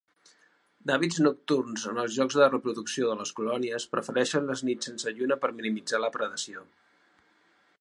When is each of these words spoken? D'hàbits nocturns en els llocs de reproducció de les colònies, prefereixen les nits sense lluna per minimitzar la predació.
D'hàbits 0.89 1.19
nocturns 1.25 1.83
en 1.91 1.99
els 2.03 2.15
llocs 2.21 2.37
de 2.39 2.47
reproducció 2.47 3.11
de 3.11 3.17
les 3.19 3.33
colònies, 3.41 3.85
prefereixen 3.93 4.49
les 4.53 4.65
nits 4.71 4.89
sense 4.91 5.13
lluna 5.19 5.39
per 5.45 5.53
minimitzar 5.59 6.01
la 6.07 6.11
predació. 6.17 6.65